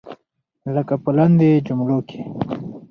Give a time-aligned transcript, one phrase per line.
[0.75, 2.19] لکه په لاندې جملو کې.